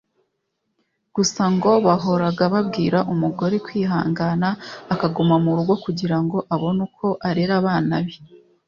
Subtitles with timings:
[1.15, 4.49] gusa ngo bahoraga babwira umugore kwihangana
[4.93, 8.15] akaguma mu rugo kugira ngo abone uko arera abana be